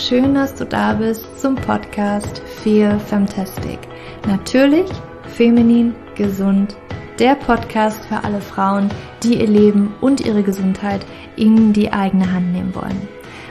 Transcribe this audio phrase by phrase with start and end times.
[0.00, 3.78] schön, dass du da bist zum Podcast Feel Fantastic.
[4.26, 4.90] Natürlich
[5.36, 6.74] feminin, gesund,
[7.18, 8.88] der Podcast für alle Frauen,
[9.22, 11.04] die ihr Leben und ihre Gesundheit
[11.36, 13.08] in die eigene Hand nehmen wollen.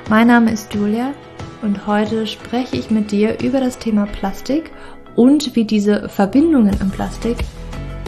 [0.09, 1.13] Mein Name ist Julia
[1.61, 4.71] und heute spreche ich mit dir über das Thema Plastik
[5.15, 7.37] und wie diese Verbindungen im Plastik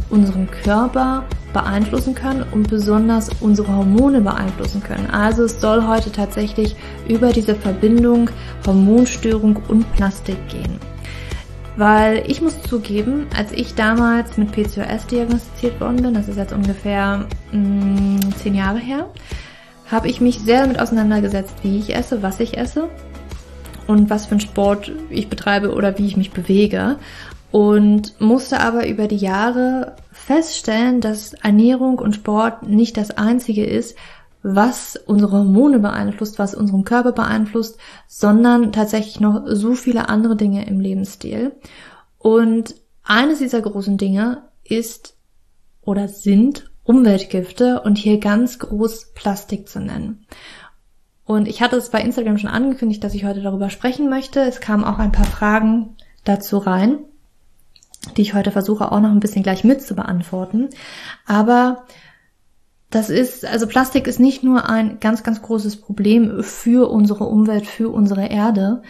[0.09, 5.09] unseren Körper beeinflussen können und besonders unsere Hormone beeinflussen können.
[5.09, 6.75] Also es soll heute tatsächlich
[7.07, 8.29] über diese Verbindung
[8.65, 10.79] Hormonstörung und Plastik gehen.
[11.77, 16.53] Weil ich muss zugeben, als ich damals mit PCOS diagnostiziert worden bin, das ist jetzt
[16.53, 19.07] ungefähr mh, mm, zehn Jahre her,
[19.89, 22.89] habe ich mich sehr damit auseinandergesetzt, wie ich esse, was ich esse
[23.87, 26.97] und was für einen Sport ich betreibe oder wie ich mich bewege
[27.51, 33.97] und musste aber über die Jahre feststellen, dass Ernährung und Sport nicht das einzige ist,
[34.43, 40.65] was unsere Hormone beeinflusst, was unseren Körper beeinflusst, sondern tatsächlich noch so viele andere Dinge
[40.67, 41.53] im Lebensstil.
[42.17, 45.15] Und eines dieser großen Dinge ist
[45.81, 50.25] oder sind Umweltgifte und hier ganz groß Plastik zu nennen.
[51.23, 54.41] Und ich hatte es bei Instagram schon angekündigt, dass ich heute darüber sprechen möchte.
[54.41, 56.99] Es kamen auch ein paar Fragen dazu rein
[58.17, 60.69] die ich heute versuche auch noch ein bisschen gleich mit zu beantworten.
[61.25, 61.85] Aber
[62.89, 67.65] das ist, also Plastik ist nicht nur ein ganz, ganz großes Problem für unsere Umwelt,
[67.65, 68.81] für unsere Erde,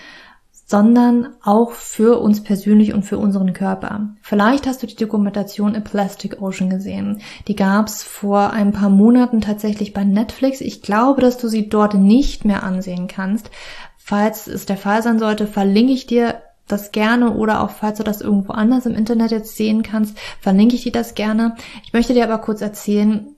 [0.71, 4.15] sondern auch für uns persönlich und für unseren Körper.
[4.21, 7.21] Vielleicht hast du die Dokumentation A Plastic Ocean gesehen.
[7.47, 10.61] Die gab's vor ein paar Monaten tatsächlich bei Netflix.
[10.61, 13.51] Ich glaube, dass du sie dort nicht mehr ansehen kannst.
[13.97, 18.03] Falls es der Fall sein sollte, verlinke ich dir das gerne oder auch falls du
[18.03, 21.55] das irgendwo anders im Internet jetzt sehen kannst, verlinke ich dir das gerne.
[21.83, 23.35] Ich möchte dir aber kurz erzählen,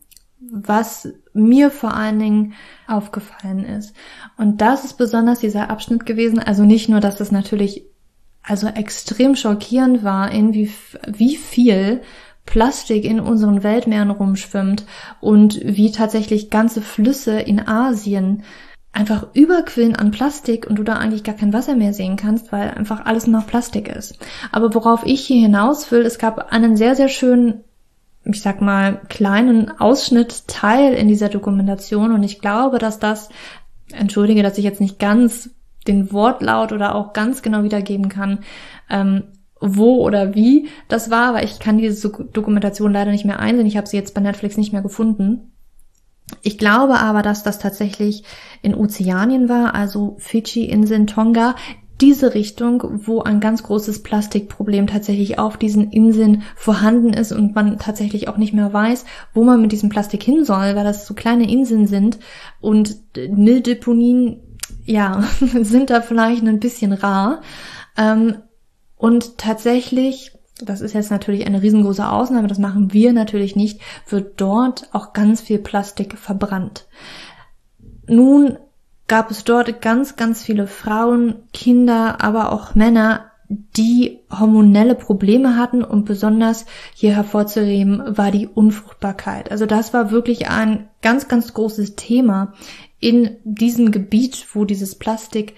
[0.52, 2.54] was mir vor allen Dingen
[2.88, 3.96] aufgefallen ist.
[4.38, 6.40] Und das ist besonders dieser Abschnitt gewesen.
[6.40, 7.86] Also nicht nur, dass es natürlich
[8.44, 10.72] also extrem schockierend war, in wie,
[11.08, 12.02] wie viel
[12.46, 14.86] Plastik in unseren Weltmeeren rumschwimmt
[15.22, 18.44] und wie tatsächlich ganze Flüsse in Asien
[18.94, 22.70] einfach überquillen an Plastik und du da eigentlich gar kein Wasser mehr sehen kannst, weil
[22.70, 24.18] einfach alles nur Plastik ist.
[24.52, 27.64] Aber worauf ich hier hinaus will, es gab einen sehr, sehr schönen,
[28.24, 33.30] ich sag mal, kleinen Ausschnitt Teil in dieser Dokumentation und ich glaube, dass das,
[33.92, 35.50] entschuldige, dass ich jetzt nicht ganz
[35.88, 38.40] den Wortlaut oder auch ganz genau wiedergeben kann,
[38.90, 39.24] ähm,
[39.60, 43.66] wo oder wie das war, weil ich kann diese Dokumentation leider nicht mehr einsehen.
[43.66, 45.53] Ich habe sie jetzt bei Netflix nicht mehr gefunden.
[46.42, 48.24] Ich glaube aber, dass das tatsächlich
[48.62, 51.56] in Ozeanien war, also Fidschi, Inseln, Tonga,
[52.02, 57.78] diese Richtung, wo ein ganz großes Plastikproblem tatsächlich auf diesen Inseln vorhanden ist und man
[57.78, 61.14] tatsächlich auch nicht mehr weiß, wo man mit diesem Plastik hin soll, weil das so
[61.14, 62.20] kleine Inseln sind
[62.60, 64.42] und Mülldeponien,
[64.86, 65.24] ja,
[65.62, 67.42] sind da vielleicht ein bisschen rar.
[67.96, 68.38] Ähm,
[68.98, 70.32] und tatsächlich
[70.64, 75.14] das ist jetzt natürlich eine riesengroße Ausnahme, das machen wir natürlich nicht, wird dort auch
[75.14, 76.88] ganz viel Plastik verbrannt.
[78.08, 78.58] Nun
[79.08, 85.84] gab es dort ganz, ganz viele Frauen, Kinder, aber auch Männer, die hormonelle Probleme hatten
[85.84, 89.52] und besonders hier hervorzuheben war die Unfruchtbarkeit.
[89.52, 92.54] Also das war wirklich ein ganz, ganz großes Thema
[93.00, 95.56] in diesem Gebiet, wo dieses Plastik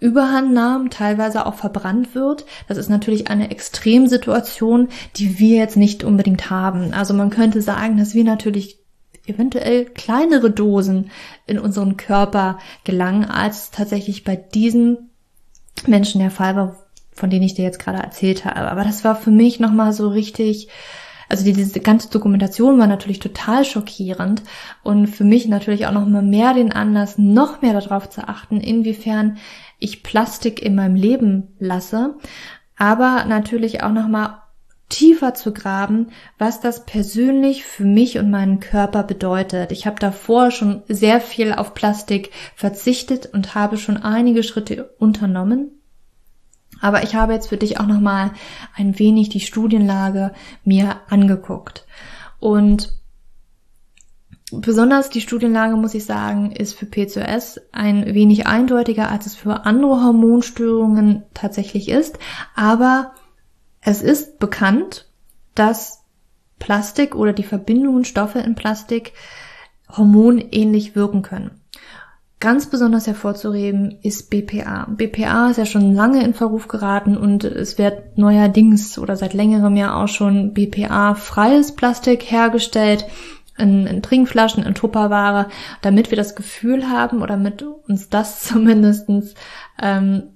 [0.00, 2.44] Überhand nahm, teilweise auch verbrannt wird.
[2.68, 6.92] Das ist natürlich eine Extremsituation, die wir jetzt nicht unbedingt haben.
[6.92, 8.78] Also man könnte sagen, dass wir natürlich
[9.26, 11.10] eventuell kleinere Dosen
[11.46, 15.10] in unseren Körper gelangen, als tatsächlich bei diesen
[15.86, 16.76] Menschen der Fall war,
[17.12, 18.70] von denen ich dir jetzt gerade erzählt habe.
[18.70, 20.68] Aber das war für mich nochmal so richtig,
[21.28, 24.42] also diese ganze Dokumentation war natürlich total schockierend
[24.82, 29.38] und für mich natürlich auch nochmal mehr den Anlass, noch mehr darauf zu achten, inwiefern
[29.78, 32.16] ich Plastik in meinem Leben lasse,
[32.76, 34.42] aber natürlich auch nochmal
[34.88, 36.08] tiefer zu graben,
[36.38, 39.72] was das persönlich für mich und meinen Körper bedeutet.
[39.72, 45.72] Ich habe davor schon sehr viel auf Plastik verzichtet und habe schon einige Schritte unternommen.
[46.80, 48.32] Aber ich habe jetzt für dich auch nochmal
[48.76, 50.32] ein wenig die Studienlage
[50.64, 51.86] mir angeguckt.
[52.38, 52.92] Und
[54.52, 59.66] Besonders die Studienlage, muss ich sagen, ist für PCOS ein wenig eindeutiger, als es für
[59.66, 62.18] andere Hormonstörungen tatsächlich ist.
[62.54, 63.12] Aber
[63.80, 65.08] es ist bekannt,
[65.56, 66.04] dass
[66.60, 69.14] Plastik oder die Verbindungen Stoffe in Plastik
[69.88, 71.60] hormonähnlich wirken können.
[72.38, 74.86] Ganz besonders hervorzuheben ist BPA.
[74.90, 79.74] BPA ist ja schon lange in Verruf geraten und es wird neuerdings oder seit längerem
[79.74, 83.06] ja auch schon BPA-freies Plastik hergestellt
[83.58, 85.48] in, in Trinkflaschen, in Tupperware,
[85.82, 89.34] damit wir das Gefühl haben oder damit uns das zumindestens
[89.80, 90.30] ähm,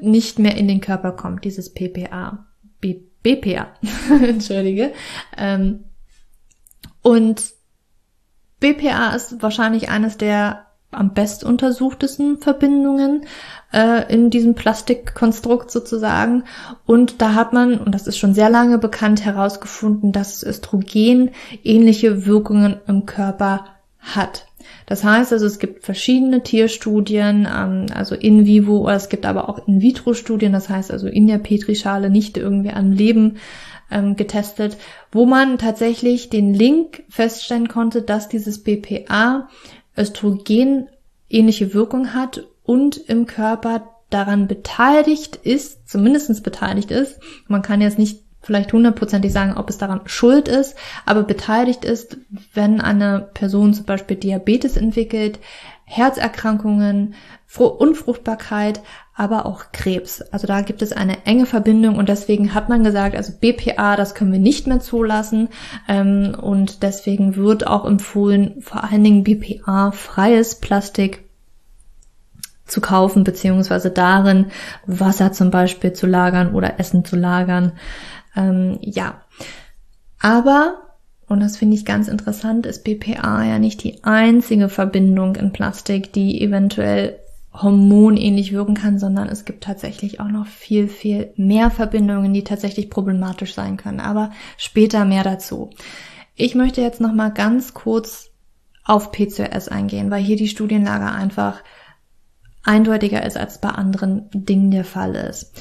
[0.00, 2.46] nicht mehr in den Körper kommt, dieses PPA.
[2.80, 3.68] B BPA,
[4.22, 4.92] entschuldige.
[5.38, 5.84] Ähm,
[7.00, 7.54] und
[8.60, 10.63] BPA ist wahrscheinlich eines der
[10.94, 13.26] am best untersuchtesten Verbindungen
[13.72, 16.44] äh, in diesem Plastikkonstrukt sozusagen.
[16.86, 21.30] Und da hat man, und das ist schon sehr lange bekannt, herausgefunden, dass Östrogen
[21.62, 23.66] ähnliche Wirkungen im Körper
[24.00, 24.46] hat.
[24.86, 29.48] Das heißt also, es gibt verschiedene Tierstudien, ähm, also in vivo, oder es gibt aber
[29.48, 33.38] auch in vitro Studien, das heißt also in der Petrischale, nicht irgendwie am Leben
[33.90, 34.76] ähm, getestet,
[35.10, 39.48] wo man tatsächlich den Link feststellen konnte, dass dieses BPA
[39.96, 40.88] Östrogen
[41.28, 47.18] ähnliche Wirkung hat und im Körper daran beteiligt ist, zumindestens beteiligt ist.
[47.48, 50.76] Man kann jetzt nicht vielleicht hundertprozentig sagen, ob es daran schuld ist,
[51.06, 52.18] aber beteiligt ist,
[52.52, 55.38] wenn eine Person zum Beispiel Diabetes entwickelt,
[55.84, 57.14] Herzerkrankungen,
[57.56, 58.82] Unfruchtbarkeit,
[59.14, 60.22] aber auch Krebs.
[60.22, 64.14] Also da gibt es eine enge Verbindung und deswegen hat man gesagt, also BPA, das
[64.14, 65.48] können wir nicht mehr zulassen
[65.88, 71.22] ähm, und deswegen wird auch empfohlen, vor allen Dingen BPA-freies Plastik
[72.66, 74.46] zu kaufen, beziehungsweise darin
[74.86, 77.72] Wasser zum Beispiel zu lagern oder Essen zu lagern.
[78.34, 79.20] Ähm, ja,
[80.18, 80.78] aber,
[81.28, 86.12] und das finde ich ganz interessant, ist BPA ja nicht die einzige Verbindung in Plastik,
[86.12, 87.20] die eventuell
[87.54, 92.90] hormonähnlich wirken kann, sondern es gibt tatsächlich auch noch viel, viel mehr Verbindungen, die tatsächlich
[92.90, 94.00] problematisch sein können.
[94.00, 95.70] Aber später mehr dazu.
[96.34, 98.30] Ich möchte jetzt noch mal ganz kurz
[98.84, 101.62] auf PCOS eingehen, weil hier die Studienlage einfach
[102.64, 105.52] eindeutiger ist, als bei anderen Dingen der Fall ist.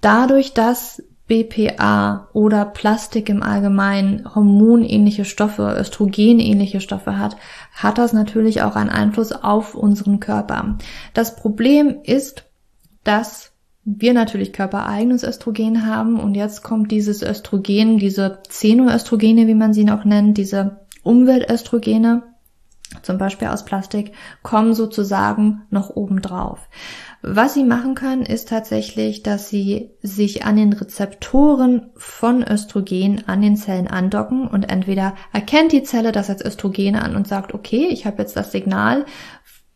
[0.00, 7.36] Dadurch, dass BPA oder Plastik im Allgemeinen hormonähnliche Stoffe, östrogenähnliche Stoffe hat,
[7.72, 10.78] hat das natürlich auch einen Einfluss auf unseren Körper.
[11.14, 12.44] Das Problem ist,
[13.02, 13.52] dass
[13.84, 19.84] wir natürlich körpereigenes Östrogen haben und jetzt kommt dieses Östrogen, diese Xenoöstrogene, wie man sie
[19.84, 22.24] noch nennt, diese Umweltöstrogene,
[23.02, 24.12] zum Beispiel aus Plastik,
[24.42, 26.68] kommen sozusagen noch oben drauf.
[27.28, 33.42] Was sie machen können, ist tatsächlich, dass sie sich an den Rezeptoren von Östrogen an
[33.42, 37.88] den Zellen andocken und entweder erkennt die Zelle das als Östrogen an und sagt, okay,
[37.90, 39.06] ich habe jetzt das Signal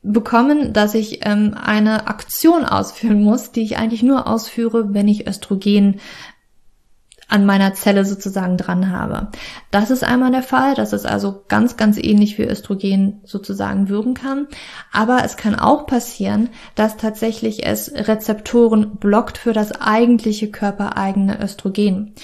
[0.00, 5.26] bekommen, dass ich ähm, eine Aktion ausführen muss, die ich eigentlich nur ausführe, wenn ich
[5.26, 5.98] Östrogen
[7.30, 9.28] an meiner Zelle sozusagen dran habe.
[9.70, 14.14] Das ist einmal der Fall, dass es also ganz, ganz ähnlich wie Östrogen sozusagen wirken
[14.14, 14.48] kann.
[14.92, 22.14] Aber es kann auch passieren, dass tatsächlich es Rezeptoren blockt für das eigentliche körpereigene Östrogen.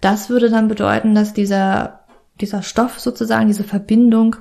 [0.00, 2.00] Das würde dann bedeuten, dass dieser,
[2.40, 4.36] dieser Stoff sozusagen, diese Verbindung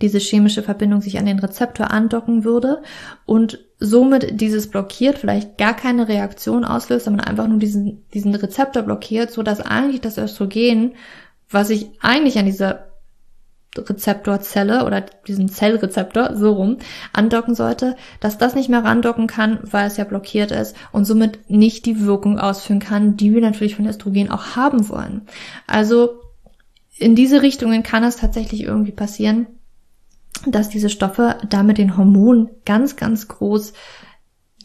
[0.00, 2.82] diese chemische Verbindung sich an den Rezeptor andocken würde
[3.24, 8.82] und somit dieses blockiert, vielleicht gar keine Reaktion auslöst, sondern einfach nur diesen, diesen Rezeptor
[8.82, 10.94] blockiert, so dass eigentlich das Östrogen,
[11.48, 12.86] was sich eigentlich an dieser
[13.76, 16.78] Rezeptorzelle oder diesen Zellrezeptor so rum
[17.12, 21.50] andocken sollte, dass das nicht mehr randocken kann, weil es ja blockiert ist und somit
[21.50, 25.22] nicht die Wirkung ausführen kann, die wir natürlich von Östrogen auch haben wollen.
[25.66, 26.20] Also
[26.98, 29.46] in diese Richtungen kann es tatsächlich irgendwie passieren,
[30.46, 33.72] dass diese Stoffe damit den Hormonen ganz, ganz groß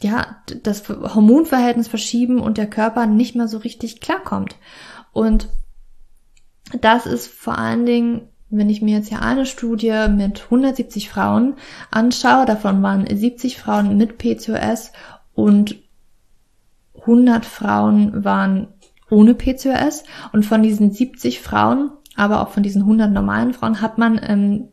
[0.02, 4.56] ja, das Hormonverhältnis verschieben und der Körper nicht mehr so richtig klarkommt.
[5.12, 5.48] Und
[6.80, 11.54] das ist vor allen Dingen, wenn ich mir jetzt hier eine Studie mit 170 Frauen
[11.90, 14.92] anschaue, davon waren 70 Frauen mit PCOS
[15.34, 15.76] und
[17.00, 18.68] 100 Frauen waren
[19.10, 20.04] ohne PCOS.
[20.32, 24.68] Und von diesen 70 Frauen, aber auch von diesen 100 normalen Frauen hat man ähm,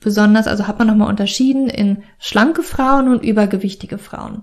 [0.00, 4.42] besonders, also hat man nochmal unterschieden in schlanke Frauen und übergewichtige Frauen.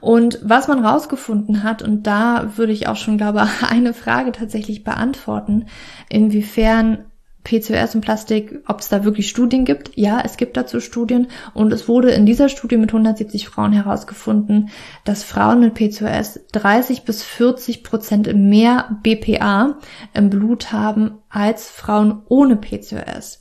[0.00, 4.84] Und was man rausgefunden hat, und da würde ich auch schon, glaube eine Frage tatsächlich
[4.84, 5.66] beantworten,
[6.08, 7.06] inwiefern
[7.42, 9.96] PCOS und Plastik, ob es da wirklich Studien gibt.
[9.96, 14.68] Ja, es gibt dazu Studien und es wurde in dieser Studie mit 170 Frauen herausgefunden,
[15.04, 19.78] dass Frauen mit PCOS 30 bis 40 Prozent mehr BPA
[20.12, 23.39] im Blut haben als Frauen ohne PCOS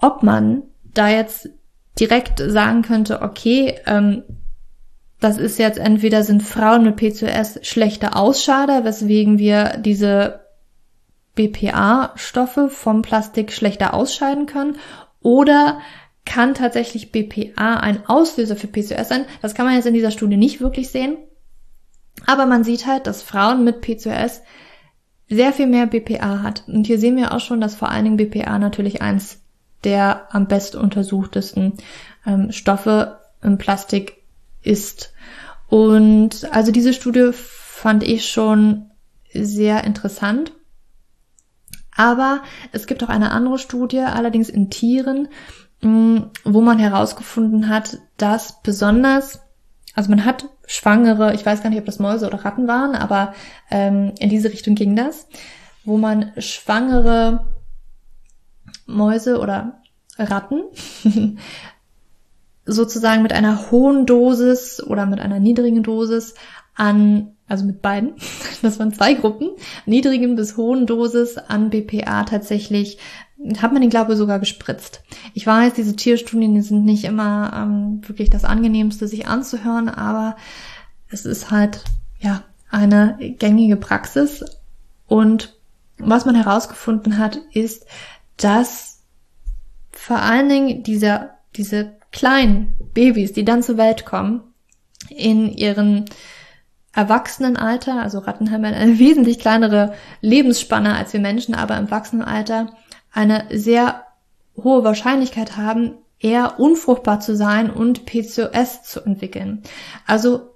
[0.00, 0.62] ob man
[0.94, 1.48] da jetzt
[1.98, 4.22] direkt sagen könnte, okay, ähm,
[5.20, 10.40] das ist jetzt entweder sind Frauen mit PCOS schlechter Ausscheider, weswegen wir diese
[11.34, 14.76] BPA-Stoffe vom Plastik schlechter ausscheiden können,
[15.20, 15.80] oder
[16.24, 19.26] kann tatsächlich BPA ein Auslöser für PCOS sein.
[19.42, 21.16] Das kann man jetzt in dieser Studie nicht wirklich sehen.
[22.26, 24.42] Aber man sieht halt, dass Frauen mit PCOS
[25.28, 26.64] sehr viel mehr BPA hat.
[26.66, 29.40] Und hier sehen wir auch schon, dass vor allen Dingen BPA natürlich eins
[29.84, 31.74] der am besten untersuchtesten
[32.26, 34.18] ähm, Stoffe im Plastik
[34.62, 35.12] ist.
[35.68, 38.90] Und also diese Studie fand ich schon
[39.32, 40.52] sehr interessant.
[41.96, 45.28] Aber es gibt auch eine andere Studie, allerdings in Tieren,
[45.82, 49.40] mm, wo man herausgefunden hat, dass besonders,
[49.94, 53.34] also man hat Schwangere, ich weiß gar nicht, ob das Mäuse oder Ratten waren, aber
[53.70, 55.26] ähm, in diese Richtung ging das,
[55.84, 57.46] wo man schwangere
[58.90, 59.80] Mäuse oder
[60.18, 60.62] Ratten
[62.66, 66.34] sozusagen mit einer hohen Dosis oder mit einer niedrigen Dosis
[66.74, 68.14] an, also mit beiden,
[68.62, 69.50] das waren zwei Gruppen,
[69.86, 72.98] niedrigen bis hohen Dosis an BPA tatsächlich,
[73.60, 75.02] hat man den glaube sogar gespritzt.
[75.32, 80.36] Ich weiß, diese Tierstudien, die sind nicht immer ähm, wirklich das angenehmste, sich anzuhören, aber
[81.08, 81.84] es ist halt,
[82.18, 84.44] ja, eine gängige Praxis
[85.06, 85.56] und
[85.98, 87.86] was man herausgefunden hat, ist,
[88.40, 89.02] dass
[89.92, 94.42] vor allen Dingen dieser, diese kleinen Babys, die dann zur Welt kommen,
[95.08, 96.06] in ihren
[96.92, 102.74] Erwachsenenalter, also Ratten haben eine wesentlich kleinere Lebensspanne als wir Menschen, aber im Erwachsenenalter
[103.12, 104.04] eine sehr
[104.56, 109.62] hohe Wahrscheinlichkeit haben, eher unfruchtbar zu sein und PCOS zu entwickeln.
[110.06, 110.49] Also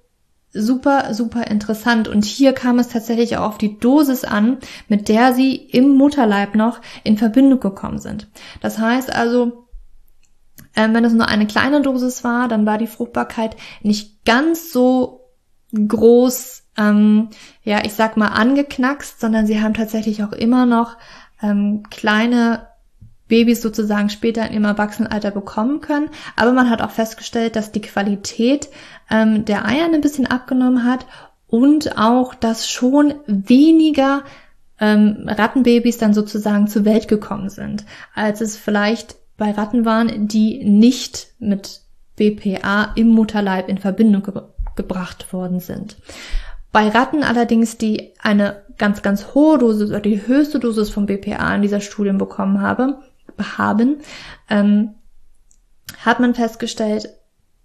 [0.54, 2.08] super, super interessant.
[2.08, 4.58] Und hier kam es tatsächlich auch auf die Dosis an,
[4.88, 8.28] mit der sie im Mutterleib noch in Verbindung gekommen sind.
[8.61, 9.66] Das heißt also,
[10.76, 15.20] ähm, wenn es nur eine kleine Dosis war, dann war die Fruchtbarkeit nicht ganz so
[15.73, 17.30] groß, ähm,
[17.62, 20.96] ja, ich sag mal angeknackst, sondern sie haben tatsächlich auch immer noch
[21.42, 22.68] ähm, kleine
[23.28, 26.11] Babys sozusagen später im Erwachsenenalter bekommen können.
[26.37, 28.69] Aber man hat auch festgestellt, dass die Qualität
[29.11, 31.07] ähm, der Eier ein bisschen abgenommen hat
[31.47, 34.23] und auch, dass schon weniger
[34.81, 40.64] ähm, Rattenbabys dann sozusagen zur Welt gekommen sind, als es vielleicht bei Ratten waren, die
[40.64, 41.83] nicht mit
[42.16, 44.43] BPA im Mutterleib in Verbindung ge
[44.76, 45.97] gebracht worden sind.
[46.73, 51.54] Bei Ratten allerdings, die eine ganz, ganz hohe Dosis oder die höchste Dosis von BPA
[51.54, 52.99] in dieser Studien bekommen habe,
[53.38, 53.98] haben,
[54.48, 54.94] ähm,
[56.04, 57.08] hat man festgestellt,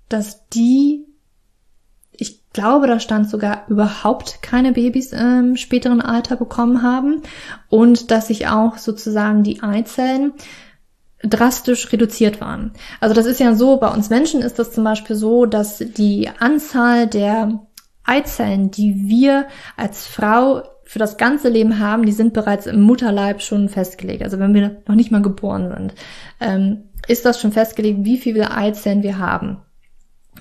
[0.08, 1.06] dass die,
[2.12, 7.22] ich glaube, da stand sogar überhaupt keine Babys im späteren Alter bekommen haben
[7.70, 10.34] und dass sich auch sozusagen die Eizellen
[11.22, 12.72] drastisch reduziert waren.
[13.00, 16.30] Also das ist ja so, bei uns Menschen ist das zum Beispiel so, dass die
[16.40, 17.60] Anzahl der
[18.04, 23.44] Eizellen, die wir als Frau für das ganze Leben haben, die sind bereits im Mutterleib
[23.44, 24.24] schon festgelegt.
[24.24, 25.94] Also wenn wir noch nicht mal geboren sind,
[26.40, 29.58] ähm, ist das schon festgelegt, wie viele Eizellen wir haben.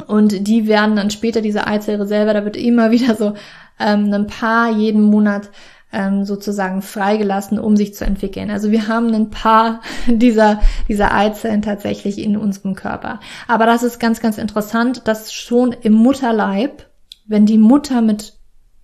[0.07, 3.35] Und die werden dann später, diese Eizellreserve, da wird immer wieder so
[3.79, 5.51] ähm, ein paar jeden Monat
[5.93, 8.51] ähm, sozusagen freigelassen, um sich zu entwickeln.
[8.51, 13.21] Also wir haben ein paar dieser, dieser Eizellen tatsächlich in unserem Körper.
[13.49, 16.87] Aber das ist ganz, ganz interessant, dass schon im Mutterleib,
[17.27, 18.38] wenn die Mutter mit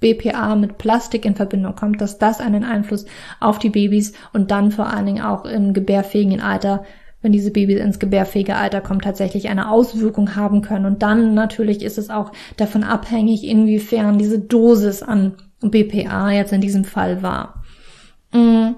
[0.05, 3.07] BPA mit Plastik in Verbindung kommt, dass das einen Einfluss
[3.41, 6.85] auf die Babys und dann vor allen Dingen auch im gebärfähigen Alter,
[7.23, 10.85] wenn diese Babys ins gebärfähige Alter kommen, tatsächlich eine Auswirkung haben können.
[10.85, 16.61] Und dann natürlich ist es auch davon abhängig, inwiefern diese Dosis an BPA jetzt in
[16.61, 17.63] diesem Fall war.
[18.33, 18.75] Mm.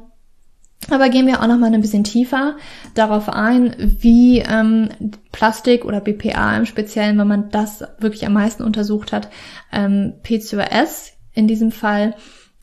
[0.91, 2.57] Aber gehen wir auch noch mal ein bisschen tiefer
[2.95, 4.91] darauf ein, wie ähm,
[5.33, 9.29] Plastik oder BPA im Speziellen, wenn man das wirklich am meisten untersucht hat,
[9.73, 12.17] ähm, PCOS in diesem Fall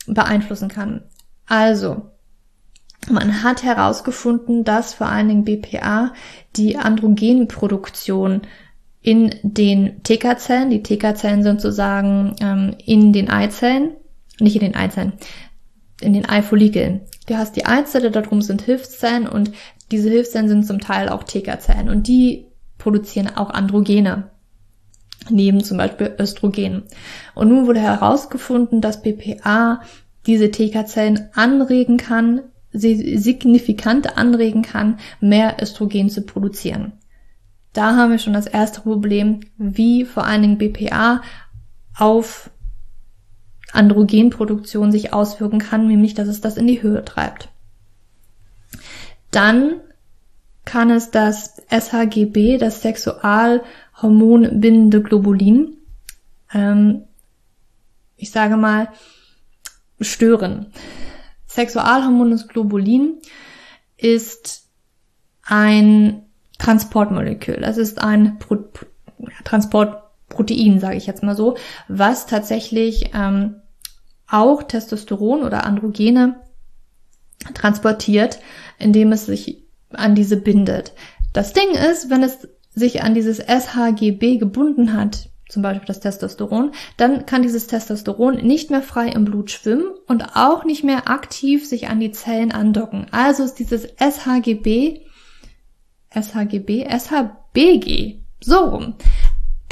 [0.06, 1.04] beeinflussen kann.
[1.46, 2.10] Also,
[3.08, 6.12] man hat herausgefunden, dass vor allen Dingen BPA
[6.56, 8.42] die Androgenproduktion
[9.00, 13.96] in den TK-Zellen, die TK-Zellen sind sozusagen ähm, in den Eizellen,
[14.40, 15.12] nicht in den Eizellen,
[16.00, 17.02] in den Eifollikeln.
[17.26, 19.52] Du hast die Eizelle, darum sind Hilfszellen und
[19.90, 22.46] diese Hilfszellen sind zum Teil auch TK-Zellen und die
[22.78, 24.30] produzieren auch Androgene,
[25.30, 26.84] neben zum Beispiel Östrogen.
[27.34, 29.80] Und nun wurde herausgefunden, dass BPA
[30.26, 36.92] diese TK-Zellen anregen kann, sie signifikant anregen kann, mehr Östrogen zu produzieren.
[37.72, 41.22] Da haben wir schon das erste Problem, wie vor allen Dingen BPA
[41.96, 42.50] auf
[43.72, 47.48] Androgenproduktion sich auswirken kann, nämlich dass es das in die Höhe treibt.
[49.30, 49.80] Dann
[50.64, 52.80] kann es das SHGB, das
[53.94, 55.76] Sexualhormonbindende Globulin,
[56.52, 57.04] ähm,
[58.16, 58.88] ich sage mal,
[60.00, 60.72] stören.
[61.46, 63.18] Sexualhormones Globulin
[63.96, 64.68] ist
[65.42, 66.22] ein
[66.58, 67.58] Transportmolekül.
[67.60, 68.58] Das ist ein Pro
[69.44, 71.56] Transportprotein, sage ich jetzt mal so,
[71.88, 73.56] was tatsächlich ähm,
[74.26, 76.40] auch Testosteron oder Androgene
[77.54, 78.40] transportiert,
[78.78, 80.92] indem es sich an diese bindet.
[81.32, 86.72] Das Ding ist, wenn es sich an dieses SHGB gebunden hat, zum Beispiel das Testosteron,
[86.96, 91.66] dann kann dieses Testosteron nicht mehr frei im Blut schwimmen und auch nicht mehr aktiv
[91.68, 93.06] sich an die Zellen andocken.
[93.10, 95.02] Also ist dieses SHGB,
[96.10, 98.94] SHGB, SHBG, so rum.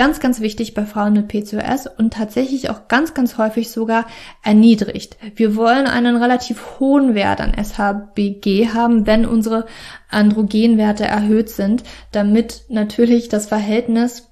[0.02, 4.04] Ganz, ganz wichtig bei Frauen mit PCOS und tatsächlich auch ganz, ganz häufig sogar
[4.42, 5.16] erniedrigt.
[5.36, 9.64] Wir wollen einen relativ hohen Wert an SHBG haben, wenn unsere
[10.10, 14.28] Androgenwerte erhöht sind, damit natürlich das Verhältnis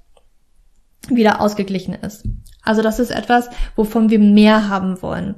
[1.09, 2.25] wieder ausgeglichen ist.
[2.65, 5.37] Also das ist etwas, wovon wir mehr haben wollen.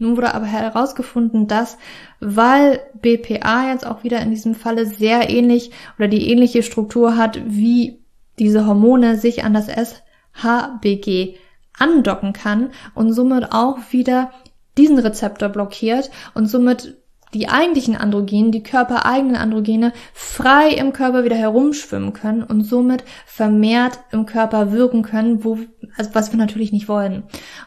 [0.00, 1.78] Nun wurde aber herausgefunden, dass,
[2.18, 7.40] weil BPA jetzt auch wieder in diesem Falle sehr ähnlich oder die ähnliche Struktur hat,
[7.46, 8.04] wie
[8.38, 11.36] diese Hormone sich an das SHBG
[11.78, 14.30] andocken kann und somit auch wieder
[14.78, 16.96] diesen Rezeptor blockiert und somit
[17.34, 23.98] die eigentlichen Androgene, die körpereigenen Androgene, frei im Körper wieder herumschwimmen können und somit vermehrt
[24.10, 25.58] im Körper wirken können, wo,
[25.96, 27.24] also was wir natürlich nicht wollen.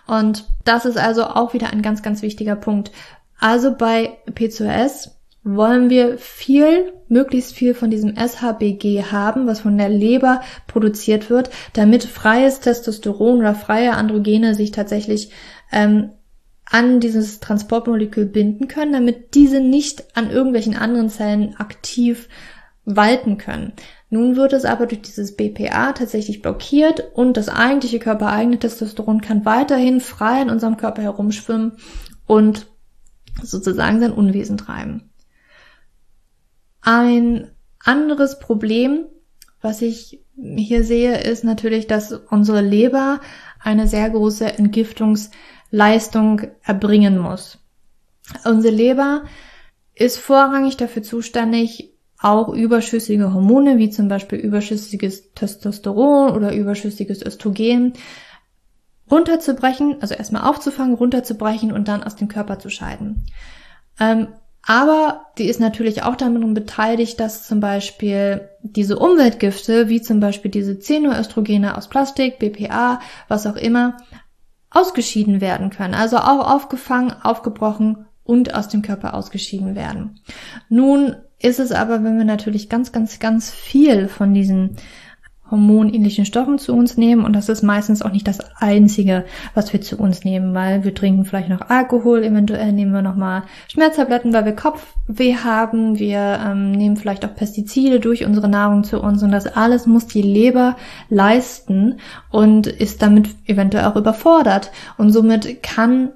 [0.08, 2.92] Und das ist also auch wieder ein ganz, ganz wichtiger Punkt.
[3.40, 5.19] Also bei PCOS
[5.56, 11.50] wollen wir viel, möglichst viel von diesem SHBG haben, was von der Leber produziert wird,
[11.74, 15.32] damit freies Testosteron oder freie Androgene sich tatsächlich
[15.72, 16.12] ähm,
[16.66, 22.30] an dieses Transportmolekül binden können, damit diese nicht an irgendwelchen anderen Zellen aktiv
[22.86, 23.74] walten können.
[24.12, 29.46] Nun wird es aber durch dieses BPA tatsächlich blockiert und das eigentliche körpereigene Testosteron kann
[29.46, 31.74] weiterhin frei in unserem Körper herumschwimmen
[32.26, 32.68] und
[33.42, 35.09] sozusagen sein Unwesen treiben.
[36.82, 39.06] Ein anderes Problem,
[39.62, 43.20] was ich hier sehe, ist natürlich, dass unsere Leber
[43.62, 45.32] eine sehr große Entgiftungs-
[45.72, 47.60] Leistung erbringen muss.
[48.46, 49.24] Unsere Leber
[49.96, 57.94] ist vorrangig dafür zuständig, auch überschüssige Hormone, wie zum Beispiel überschüssiges Testosteron oder überschüssiges Östrogen,
[59.10, 63.26] runterzubrechen, also erstmal aufzufangen, runterzubrechen und dann aus dem Körper zu scheiden.
[64.00, 64.28] Ähm,
[64.70, 70.52] aber die ist natürlich auch daran beteiligt, dass zum Beispiel diese Umweltgifte, wie zum Beispiel
[70.52, 73.98] diese Xenoöstrogene aus Plastik, BPA, was auch immer,
[74.70, 80.20] ausgeschieden werden können, also auch aufgefangen, aufgebrochen und aus dem Körper ausgeschieden werden.
[80.70, 84.76] Nun ist es aber, wenn wir natürlich ganz, ganz, ganz viel von diesen
[85.52, 87.26] hormonähnlichen Stoffen zu uns nehmen.
[87.26, 90.94] Und das ist meistens auch nicht das einzige, was wir zu uns nehmen, weil wir
[90.94, 96.72] trinken vielleicht noch Alkohol, eventuell nehmen wir nochmal Schmerztabletten, weil wir Kopfweh haben, wir ähm,
[96.72, 99.24] nehmen vielleicht auch Pestizide durch unsere Nahrung zu uns.
[99.24, 100.76] Und das alles muss die Leber
[101.10, 104.72] leisten und ist damit eventuell auch überfordert.
[104.98, 106.10] Und somit kann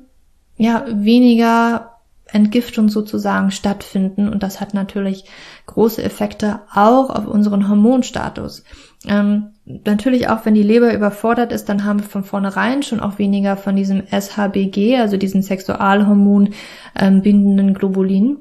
[0.58, 1.93] ja weniger
[2.34, 4.28] Entgiftung sozusagen stattfinden.
[4.28, 5.26] Und das hat natürlich
[5.67, 8.63] große Effekte auch auf unseren Hormonstatus.
[9.08, 13.20] Ähm, natürlich auch, wenn die Leber überfordert ist, dann haben wir von vornherein schon auch
[13.20, 16.54] weniger von diesem SHBG, also diesen Sexualhormon
[17.00, 18.38] ähm, bindenden Globulin.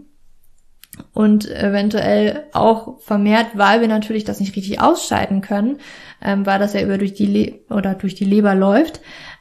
[1.15, 5.79] Und eventuell auch vermehrt, weil wir natürlich das nicht richtig ausscheiden können,
[6.23, 9.01] ähm, weil das ja über durch die Le oder durch die Leber läuft,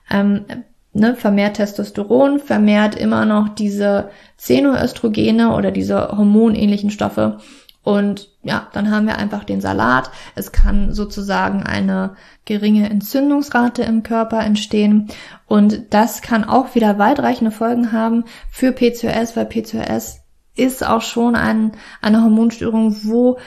[0.10, 0.46] ähm,
[0.94, 7.40] ne, vermehrt Testosteron, vermehrt immer noch diese Xenoöstrogene oder diese hormonähnlichen Stoffe,
[7.84, 10.12] und ja, dann haben wir einfach den Salat.
[10.36, 12.16] Es kann sozusagen eine
[12.46, 15.08] geringe Entzündungsrate im Körper entstehen.
[15.48, 20.20] Und das kann auch wieder weitreichende Folgen haben für PCOS, weil PCOS
[20.56, 23.40] ist auch schon ein, eine Hormonstörung, wo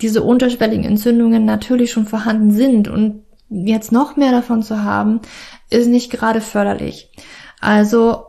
[0.00, 2.86] diese unterschwelligen Entzündungen natürlich schon vorhanden sind.
[2.86, 5.20] Und jetzt noch mehr davon zu haben,
[5.70, 7.10] ist nicht gerade förderlich.
[7.60, 8.26] Also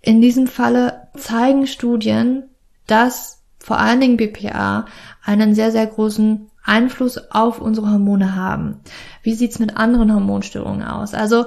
[0.00, 2.44] in diesem Falle zeigen Studien,
[2.86, 4.86] dass vor allen Dingen BPA,
[5.22, 8.80] einen sehr, sehr großen Einfluss auf unsere Hormone haben.
[9.22, 11.14] Wie sieht's mit anderen Hormonstörungen aus?
[11.14, 11.46] Also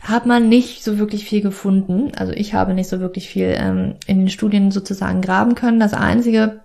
[0.00, 2.12] hat man nicht so wirklich viel gefunden.
[2.16, 5.80] Also ich habe nicht so wirklich viel ähm, in den Studien sozusagen graben können.
[5.80, 6.60] Das Einzige,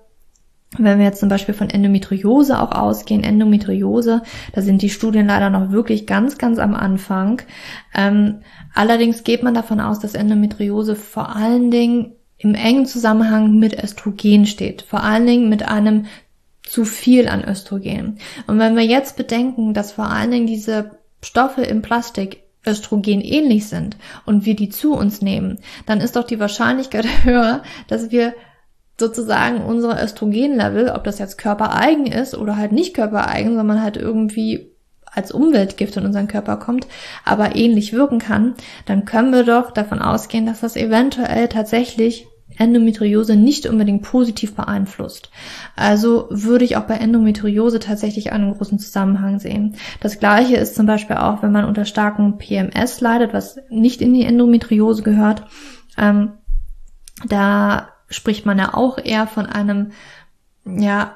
[0.78, 4.24] wenn wir jetzt zum Beispiel von Endometriose auch ausgehen, Endometriose,
[4.54, 7.42] da sind die Studien leider noch wirklich ganz, ganz am Anfang.
[7.96, 8.42] Ähm,
[8.76, 14.46] allerdings geht man davon aus, dass Endometriose vor allen Dingen im engen Zusammenhang mit Östrogen
[14.46, 16.08] steht, vor allen Dingen mit einem
[16.64, 18.20] zu viel an Östrogen.
[18.48, 23.68] Und wenn wir jetzt bedenken, dass vor allen Dingen diese Stoffe im Plastik Östrogen ähnlich
[23.68, 28.34] sind und wir die zu uns nehmen, dann ist doch die Wahrscheinlichkeit höher, dass wir
[29.00, 34.72] sozusagen unsere Östrogenlevel, ob das jetzt körpereigen ist oder halt nicht körpereigen, sondern halt irgendwie
[35.14, 36.88] als Umweltgift in unseren Körper kommt,
[37.26, 43.36] aber ähnlich wirken kann, dann können wir doch davon ausgehen, dass das eventuell tatsächlich Endometriose
[43.36, 45.30] nicht unbedingt positiv beeinflusst.
[45.76, 49.76] Also würde ich auch bei Endometriose tatsächlich einen großen Zusammenhang sehen.
[50.02, 54.14] Das gleiche ist zum Beispiel auch, wenn man unter starkem PMS leidet, was nicht in
[54.14, 55.44] die Endometriose gehört.
[55.98, 56.34] Ähm,
[57.28, 59.92] da spricht man ja auch eher von einem,
[60.66, 61.16] ja,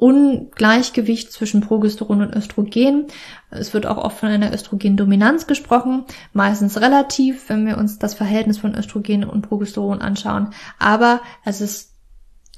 [0.00, 3.06] Ungleichgewicht zwischen Progesteron und Östrogen.
[3.50, 8.58] Es wird auch oft von einer Östrogendominanz gesprochen, meistens relativ, wenn wir uns das Verhältnis
[8.58, 10.54] von Östrogen und Progesteron anschauen.
[10.78, 11.90] Aber es ist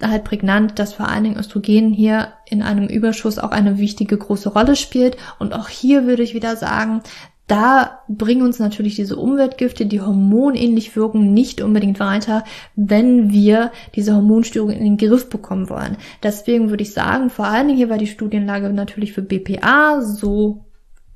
[0.00, 4.48] halt prägnant, dass vor allen Dingen Östrogen hier in einem Überschuss auch eine wichtige große
[4.50, 5.16] Rolle spielt.
[5.38, 7.02] Und auch hier würde ich wieder sagen,
[7.46, 12.44] da bringen uns natürlich diese Umweltgifte, die hormonähnlich wirken, nicht unbedingt weiter,
[12.76, 15.96] wenn wir diese Hormonstörung in den Griff bekommen wollen.
[16.22, 20.66] Deswegen würde ich sagen, vor allen Dingen hier, weil die Studienlage natürlich für BPA so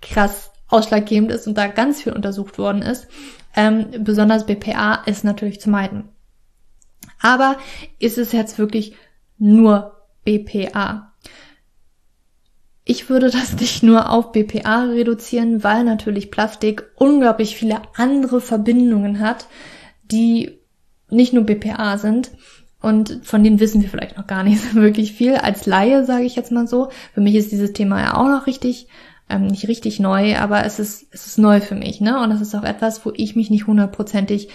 [0.02, 3.06] krass ausschlaggebend ist und da ganz viel untersucht worden ist,
[3.54, 6.08] ähm, besonders BPA ist natürlich zu meiden.
[7.20, 7.56] Aber
[7.98, 8.94] ist es jetzt wirklich
[9.38, 9.92] nur
[10.24, 11.12] BPA?
[12.88, 19.18] Ich würde das nicht nur auf BPA reduzieren, weil natürlich Plastik unglaublich viele andere Verbindungen
[19.18, 19.48] hat,
[20.04, 20.60] die
[21.10, 22.30] nicht nur BPA sind.
[22.80, 25.34] Und von denen wissen wir vielleicht noch gar nicht so wirklich viel.
[25.34, 26.90] Als Laie sage ich jetzt mal so.
[27.12, 28.86] Für mich ist dieses Thema ja auch noch richtig,
[29.28, 32.22] ähm, nicht richtig neu, aber es ist, es ist neu für mich, ne?
[32.22, 34.48] Und das ist auch etwas, wo ich mich nicht hundertprozentig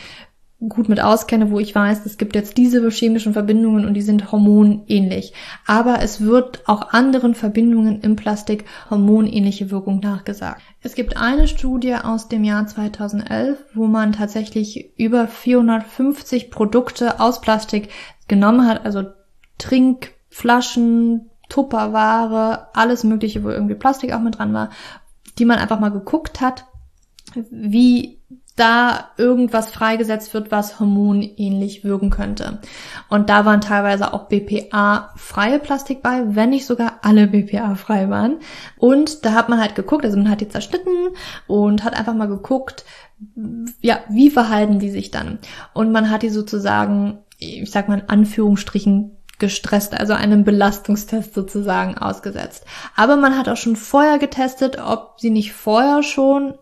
[0.70, 4.32] gut mit auskenne, wo ich weiß, es gibt jetzt diese chemischen Verbindungen und die sind
[4.32, 5.34] hormonähnlich.
[5.66, 10.62] Aber es wird auch anderen Verbindungen im Plastik hormonähnliche Wirkung nachgesagt.
[10.82, 17.42] Es gibt eine Studie aus dem Jahr 2011, wo man tatsächlich über 450 Produkte aus
[17.42, 17.90] Plastik
[18.28, 19.04] genommen hat, also
[19.58, 24.70] Trinkflaschen, Tupperware, alles mögliche, wo irgendwie Plastik auch mit dran war,
[25.40, 26.66] die man einfach mal geguckt hat,
[27.50, 28.22] wie
[28.56, 32.60] da irgendwas freigesetzt wird, was hormonähnlich wirken könnte.
[33.10, 38.40] Und da waren teilweise auch BPA-freie Plastik bei, wenn nicht sogar alle BPA-frei waren.
[38.78, 41.10] Und da hat man halt geguckt, also man hat die zerschnitten
[41.48, 42.84] und hat einfach mal geguckt,
[43.82, 45.40] ja, wie verhalten die sich dann?
[45.74, 51.98] Und man hat die sozusagen, ich sag mal in Anführungsstrichen, gestresst, also einem Belastungstest sozusagen
[51.98, 52.64] ausgesetzt.
[52.96, 56.54] Aber man hat auch schon vorher getestet, ob sie nicht vorher schon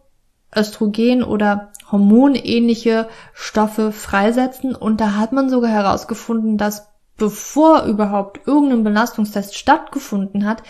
[0.55, 4.75] Östrogen oder hormonähnliche Stoffe freisetzen.
[4.75, 10.63] Und da hat man sogar herausgefunden, dass bevor überhaupt irgendein Belastungstest stattgefunden hat,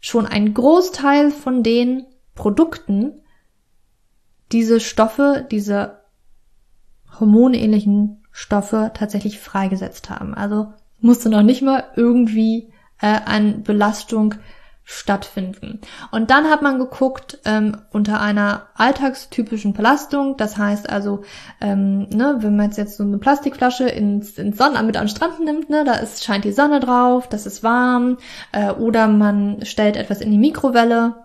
[0.00, 3.22] schon ein Großteil von den Produkten
[4.52, 6.02] diese Stoffe, diese
[7.18, 10.34] hormonähnlichen Stoffe tatsächlich freigesetzt haben.
[10.34, 14.36] Also musste noch nicht mal irgendwie äh, an Belastung
[14.90, 15.82] stattfinden.
[16.12, 21.24] Und dann hat man geguckt ähm, unter einer alltagstypischen Belastung, das heißt also,
[21.60, 25.68] ähm, ne, wenn man jetzt, so eine Plastikflasche ins, ins Sonnen mit an Strand nimmt,
[25.68, 28.16] ne, da ist, scheint die Sonne drauf, das ist warm,
[28.52, 31.16] äh, oder man stellt etwas in die Mikrowelle,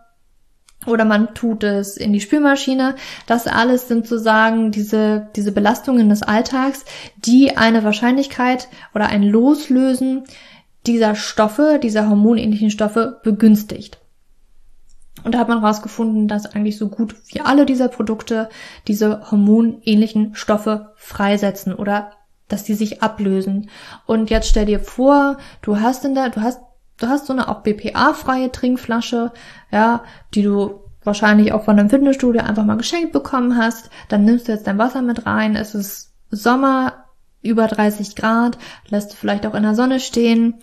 [0.85, 2.95] oder man tut es in die Spülmaschine.
[3.27, 6.83] Das alles sind sozusagen diese, diese Belastungen des Alltags,
[7.15, 10.25] die eine Wahrscheinlichkeit oder ein Loslösen
[10.85, 13.99] dieser Stoffe, dieser hormonähnlichen Stoffe begünstigt.
[15.23, 18.49] Und da hat man herausgefunden, dass eigentlich so gut wie alle dieser Produkte
[18.87, 22.11] diese hormonähnlichen Stoffe freisetzen oder
[22.49, 23.69] dass die sich ablösen.
[24.05, 26.59] Und jetzt stell dir vor, du hast in der, du hast,
[26.97, 29.31] du hast so eine auch BPA-freie Trinkflasche,
[29.71, 33.89] ja, die du wahrscheinlich auch von einem Fitnessstudio einfach mal geschenkt bekommen hast.
[34.09, 35.55] Dann nimmst du jetzt dein Wasser mit rein.
[35.55, 37.05] Es ist Sommer,
[37.41, 40.55] über 30 Grad, lässt du vielleicht auch in der Sonne stehen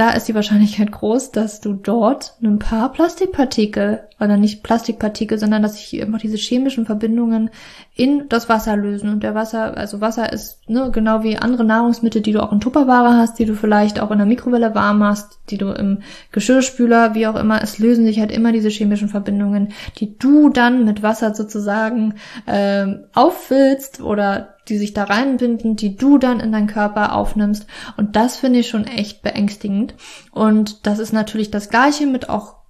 [0.00, 5.62] da ist die Wahrscheinlichkeit groß, dass du dort ein paar Plastikpartikel, oder nicht Plastikpartikel, sondern
[5.62, 7.50] dass sich einfach diese chemischen Verbindungen
[7.94, 9.10] in das Wasser lösen.
[9.10, 12.60] Und der Wasser, also Wasser ist ne, genau wie andere Nahrungsmittel, die du auch in
[12.60, 15.98] Tupperware hast, die du vielleicht auch in der Mikrowelle warm hast, die du im
[16.32, 20.86] Geschirrspüler, wie auch immer, es lösen sich halt immer diese chemischen Verbindungen, die du dann
[20.86, 22.14] mit Wasser sozusagen
[22.46, 27.66] ähm, auffüllst oder die sich da reinbinden, die du dann in deinen Körper aufnimmst.
[27.96, 29.94] Und das finde ich schon echt beängstigend.
[30.30, 32.60] Und das ist natürlich das gleiche mit auch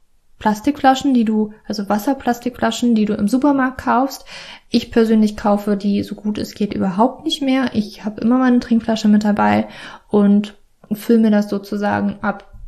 [0.41, 4.25] Plastikflaschen, die du, also Wasserplastikflaschen, die du im Supermarkt kaufst.
[4.71, 7.71] Ich persönlich kaufe die so gut es geht überhaupt nicht mehr.
[7.75, 9.69] Ich habe immer meine Trinkflasche mit dabei
[10.09, 10.57] und
[10.93, 12.59] fülle mir das sozusagen ab.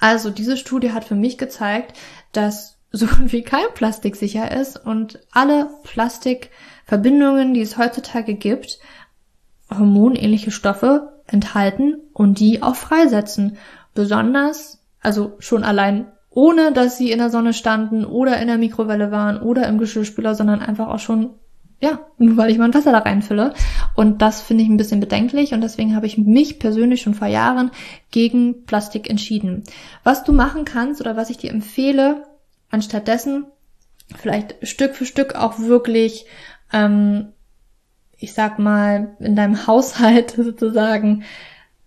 [0.00, 1.96] Also diese Studie hat für mich gezeigt,
[2.32, 5.68] dass so gut wie kein Plastik sicher ist und alle
[6.86, 8.78] Plastikverbindungen, die es heutzutage gibt,
[9.70, 13.56] hormonähnliche Stoffe enthalten und die auch freisetzen.
[13.94, 19.12] Besonders, also schon allein ohne dass sie in der Sonne standen oder in der Mikrowelle
[19.12, 21.30] waren oder im Geschirrspüler, sondern einfach auch schon
[21.80, 23.52] ja, nur weil ich mein Wasser da reinfülle.
[23.94, 27.28] Und das finde ich ein bisschen bedenklich und deswegen habe ich mich persönlich schon vor
[27.28, 27.70] Jahren
[28.10, 29.64] gegen Plastik entschieden.
[30.02, 32.24] Was du machen kannst oder was ich dir empfehle,
[32.70, 33.46] anstattdessen
[34.16, 36.26] vielleicht Stück für Stück auch wirklich,
[36.74, 37.32] ähm,
[38.18, 41.24] ich sag mal, in deinem Haushalt sozusagen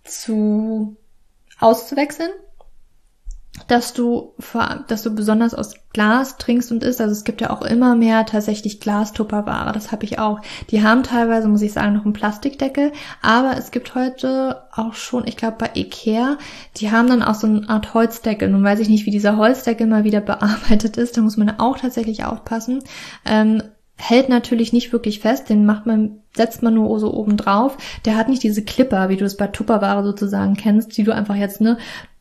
[0.04, 0.96] zu
[1.60, 2.30] auszuwechseln
[3.66, 4.34] dass du
[4.86, 7.00] dass du besonders aus Glas trinkst und isst.
[7.00, 9.72] Also es gibt ja auch immer mehr tatsächlich Glastupperware.
[9.72, 10.40] Das habe ich auch.
[10.70, 12.92] Die haben teilweise, muss ich sagen, noch einen Plastikdeckel.
[13.20, 16.38] Aber es gibt heute auch schon, ich glaube bei Ikea,
[16.76, 18.48] die haben dann auch so eine Art Holzdeckel.
[18.48, 21.16] Nun weiß ich nicht, wie dieser Holzdeckel mal wieder bearbeitet ist.
[21.16, 22.80] Da muss man auch tatsächlich aufpassen.
[23.24, 23.62] Ähm,
[23.98, 27.76] hält natürlich nicht wirklich fest, den macht man, setzt man nur so oben drauf.
[28.04, 31.34] Der hat nicht diese Clipper, wie du es bei Tupperware sozusagen kennst, die du einfach
[31.34, 31.78] jetzt, ne,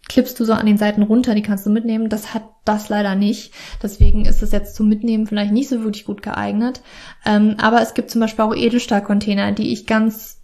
[0.10, 2.10] klippst du so an den Seiten runter, die kannst du mitnehmen.
[2.10, 3.54] Das hat das leider nicht.
[3.84, 6.82] Deswegen ist es jetzt zum Mitnehmen vielleicht nicht so wirklich gut geeignet.
[7.26, 10.42] Ähm, aber es gibt zum Beispiel auch Edelstahlcontainer, die ich ganz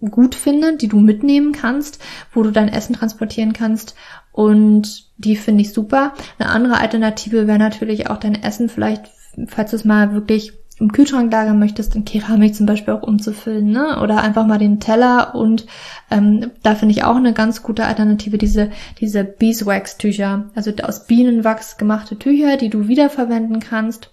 [0.00, 2.00] gut finde, die du mitnehmen kannst,
[2.32, 3.94] wo du dein Essen transportieren kannst.
[4.32, 6.14] Und die finde ich super.
[6.38, 9.10] Eine andere Alternative wäre natürlich auch dein Essen vielleicht,
[9.46, 13.70] falls du es mal wirklich im Kühlschrank lagern möchtest, in Keramik zum Beispiel auch umzufüllen,
[13.70, 14.00] ne?
[14.00, 15.66] Oder einfach mal den Teller und
[16.10, 21.78] ähm, da finde ich auch eine ganz gute Alternative diese diese Beeswax-Tücher, also aus Bienenwachs
[21.78, 24.12] gemachte Tücher, die du wiederverwenden kannst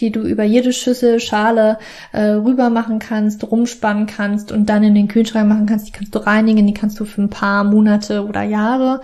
[0.00, 1.78] die du über jede Schüssel, Schale
[2.12, 5.88] äh, rüber machen kannst, rumspannen kannst und dann in den Kühlschrank machen kannst.
[5.88, 9.00] Die kannst du reinigen, die kannst du für ein paar Monate oder Jahre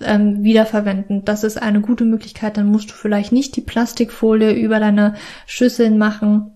[0.00, 1.24] ähm, wiederverwenden.
[1.24, 2.56] Das ist eine gute Möglichkeit.
[2.56, 5.14] Dann musst du vielleicht nicht die Plastikfolie über deine
[5.46, 6.52] Schüsseln machen.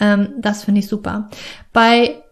[0.00, 1.30] Ähm, das finde ich super.
[1.72, 2.22] Bei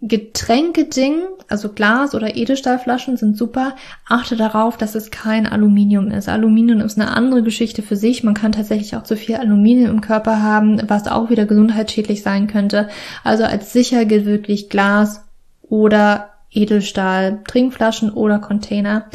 [0.00, 3.74] Getränkeding, also Glas oder Edelstahlflaschen sind super.
[4.06, 6.28] Achte darauf, dass es kein Aluminium ist.
[6.28, 8.22] Aluminium ist eine andere Geschichte für sich.
[8.22, 12.48] Man kann tatsächlich auch zu viel Aluminium im Körper haben, was auch wieder gesundheitsschädlich sein
[12.48, 12.88] könnte.
[13.22, 15.24] Also als sicher gilt wirklich Glas
[15.62, 19.06] oder Edelstahl, Trinkflaschen oder Container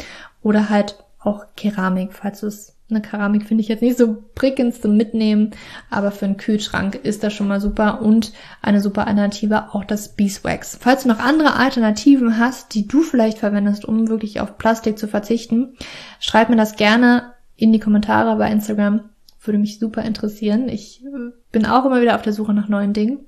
[0.42, 4.74] oder halt auch Keramik, falls du es eine Keramik finde ich jetzt nicht so prickelnd
[4.74, 5.50] zum Mitnehmen,
[5.90, 10.14] aber für einen Kühlschrank ist das schon mal super und eine super Alternative auch das
[10.14, 10.78] Beeswax.
[10.80, 15.08] Falls du noch andere Alternativen hast, die du vielleicht verwendest, um wirklich auf Plastik zu
[15.08, 15.74] verzichten,
[16.18, 19.00] schreib mir das gerne in die Kommentare bei Instagram.
[19.42, 20.68] Würde mich super interessieren.
[20.68, 21.02] Ich
[21.50, 23.20] bin auch immer wieder auf der Suche nach neuen Dingen.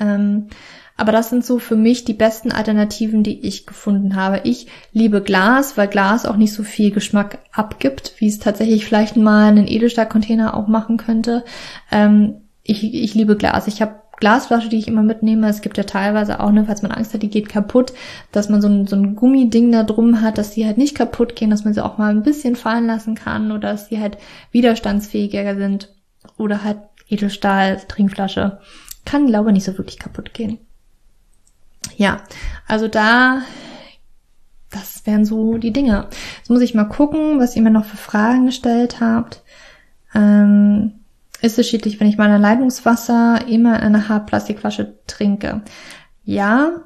[0.00, 0.48] Ähm,
[0.96, 4.42] aber das sind so für mich die besten Alternativen, die ich gefunden habe.
[4.44, 9.16] Ich liebe Glas, weil Glas auch nicht so viel Geschmack abgibt, wie es tatsächlich vielleicht
[9.16, 11.44] mal einen Edelstahlcontainer auch machen könnte.
[11.90, 13.66] Ähm, ich, ich liebe Glas.
[13.66, 15.48] Ich habe Glasflasche, die ich immer mitnehme.
[15.48, 17.92] Es gibt ja teilweise auch, ne, falls man Angst hat, die geht kaputt,
[18.30, 21.34] dass man so ein, so ein Gummiding da drum hat, dass die halt nicht kaputt
[21.34, 24.16] gehen, dass man sie auch mal ein bisschen fallen lassen kann oder dass sie halt
[24.52, 25.92] widerstandsfähiger sind.
[26.38, 26.78] Oder halt
[27.08, 28.60] Edelstahl, Trinkflasche.
[29.04, 30.58] Kann, glaube ich, nicht so wirklich kaputt gehen
[31.96, 32.22] ja,
[32.66, 33.42] also da,
[34.70, 36.08] das wären so die Dinge.
[36.38, 39.42] Jetzt muss ich mal gucken, was ihr mir noch für Fragen gestellt habt.
[40.14, 41.00] Ähm,
[41.40, 45.62] ist es schädlich, wenn ich meine Leitungswasser immer in einer Hartplastikflasche trinke?
[46.24, 46.84] Ja,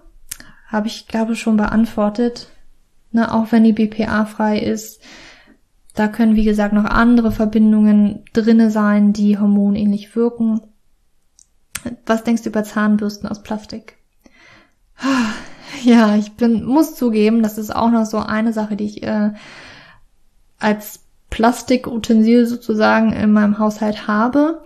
[0.66, 2.48] habe ich glaube schon beantwortet.
[3.10, 5.00] Ne, auch wenn die BPA frei ist,
[5.94, 10.60] da können wie gesagt noch andere Verbindungen drinne sein, die hormonähnlich wirken.
[12.04, 13.97] Was denkst du über Zahnbürsten aus Plastik?
[15.84, 19.30] Ja, ich bin, muss zugeben, das ist auch noch so eine Sache, die ich äh,
[20.58, 24.62] als Plastikutensil sozusagen in meinem Haushalt habe,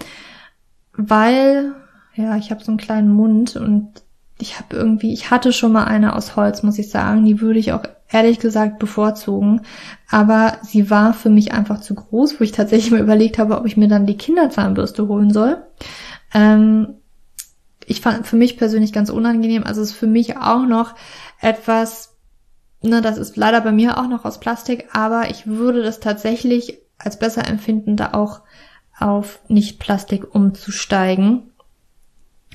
[0.97, 1.73] weil,
[2.15, 4.03] ja, ich habe so einen kleinen Mund und
[4.39, 7.59] ich habe irgendwie, ich hatte schon mal eine aus Holz, muss ich sagen, die würde
[7.59, 9.63] ich auch ehrlich gesagt bevorzugen,
[10.11, 13.67] aber sie war für mich einfach zu groß, wo ich tatsächlich mal überlegt habe, ob
[13.67, 15.59] ich mir dann die Kinderzahnbürste holen soll.
[16.35, 16.95] Ähm,
[17.87, 19.65] ich fand für mich persönlich ganz unangenehm.
[19.65, 20.95] Also es ist für mich auch noch
[21.41, 22.17] etwas,
[22.83, 26.79] ne, das ist leider bei mir auch noch aus Plastik, aber ich würde das tatsächlich
[26.99, 28.43] als besser empfinden, da auch
[28.99, 31.52] auf nicht Plastik umzusteigen.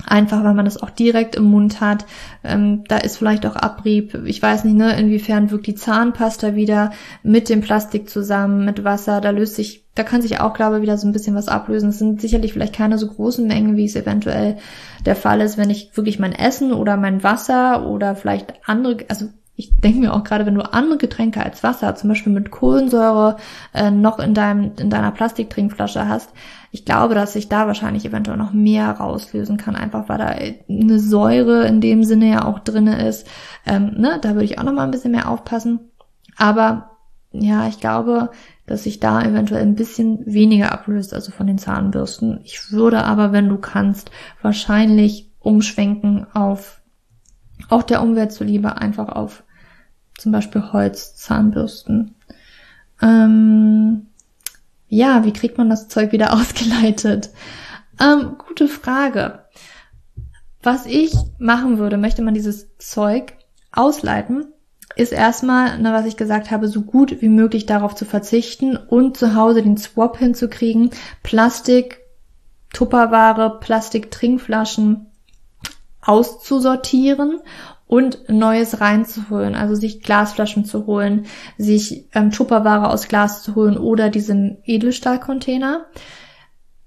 [0.06, 2.06] Einfach, weil man das auch direkt im Mund hat.
[2.44, 4.14] Ähm, da ist vielleicht auch Abrieb.
[4.26, 9.20] Ich weiß nicht, ne, inwiefern wirkt die Zahnpasta wieder mit dem Plastik zusammen, mit Wasser.
[9.20, 11.90] Da löst sich, da kann sich auch, glaube ich, wieder so ein bisschen was ablösen.
[11.90, 14.58] Es sind sicherlich vielleicht keine so großen Mengen, wie es eventuell
[15.04, 19.26] der Fall ist, wenn ich wirklich mein Essen oder mein Wasser oder vielleicht andere, also
[19.58, 23.38] ich denke mir auch gerade, wenn du andere Getränke als Wasser, zum Beispiel mit Kohlensäure,
[23.74, 26.30] äh, noch in deinem, in deiner Plastiktrinkflasche hast,
[26.70, 31.00] ich glaube, dass sich da wahrscheinlich eventuell noch mehr rauslösen kann, einfach weil da eine
[31.00, 33.26] Säure in dem Sinne ja auch drinne ist.
[33.66, 35.90] Ähm, ne, da würde ich auch noch mal ein bisschen mehr aufpassen.
[36.36, 36.90] Aber
[37.32, 38.30] ja, ich glaube,
[38.66, 42.38] dass sich da eventuell ein bisschen weniger ablöst, also von den Zahnbürsten.
[42.44, 46.80] Ich würde aber, wenn du kannst, wahrscheinlich umschwenken auf
[47.70, 49.42] auch der Umwelt zuliebe einfach auf
[50.18, 52.14] zum Beispiel Holzzahnbürsten.
[53.00, 54.06] Ähm,
[54.88, 57.30] ja, wie kriegt man das Zeug wieder ausgeleitet?
[58.00, 59.44] Ähm, gute Frage.
[60.62, 63.34] Was ich machen würde, möchte man dieses Zeug
[63.72, 64.46] ausleiten,
[64.96, 69.16] ist erstmal, ne, was ich gesagt habe, so gut wie möglich darauf zu verzichten und
[69.16, 70.90] zu Hause den Swap hinzukriegen.
[71.22, 72.00] Plastik,
[72.72, 75.06] Tupperware, Plastik-Trinkflaschen
[76.00, 77.40] auszusortieren
[77.88, 83.78] und Neues reinzuholen, also sich Glasflaschen zu holen, sich ähm, Tupperware aus Glas zu holen
[83.78, 85.86] oder diesen Edelstahlcontainer.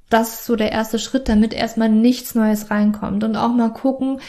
[0.09, 4.21] Das ist so der erste Schritt, damit erstmal nichts Neues reinkommt und auch mal gucken,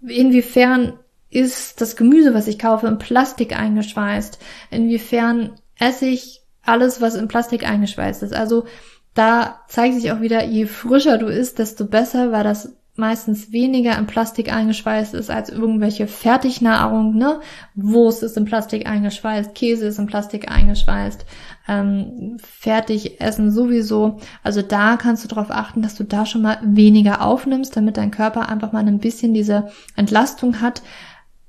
[0.00, 0.94] inwiefern
[1.28, 4.38] ist das Gemüse, was ich kaufe, in Plastik eingeschweißt,
[4.70, 8.32] inwiefern esse ich alles, was in Plastik eingeschweißt ist.
[8.32, 8.64] Also
[9.12, 13.98] da zeigt sich auch wieder, je frischer du isst, desto besser, weil das meistens weniger
[13.98, 17.40] in Plastik eingeschweißt ist als irgendwelche Fertignahrung, ne?
[17.74, 21.26] Wurst ist in Plastik eingeschweißt, Käse ist in Plastik eingeschweißt,
[21.66, 24.20] ähm, Fertigessen sowieso.
[24.44, 28.12] Also da kannst du darauf achten, dass du da schon mal weniger aufnimmst, damit dein
[28.12, 30.82] Körper einfach mal ein bisschen diese Entlastung hat,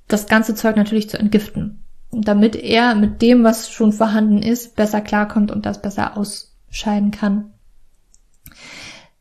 [0.08, 1.84] das ganze Zeug natürlich zu entgiften.
[2.12, 7.54] Damit er mit dem, was schon vorhanden ist, besser klarkommt und das besser ausscheiden kann.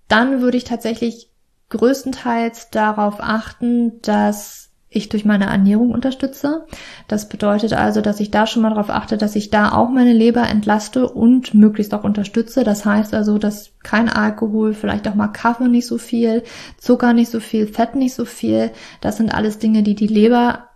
[0.08, 1.29] Dann würde ich tatsächlich
[1.70, 6.66] größtenteils darauf achten, dass ich durch meine Ernährung unterstütze.
[7.06, 10.12] Das bedeutet also, dass ich da schon mal darauf achte, dass ich da auch meine
[10.12, 12.64] Leber entlaste und möglichst auch unterstütze.
[12.64, 16.42] Das heißt also, dass kein Alkohol, vielleicht auch mal Kaffee nicht so viel,
[16.76, 18.72] Zucker nicht so viel, Fett nicht so viel.
[19.00, 20.70] Das sind alles Dinge, die die Leber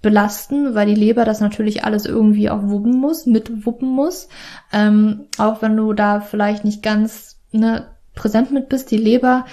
[0.00, 4.28] belasten, weil die Leber das natürlich alles irgendwie auch wuppen muss, mitwuppen muss.
[4.72, 9.44] Ähm, auch wenn du da vielleicht nicht ganz ne, präsent mit bist, die Leber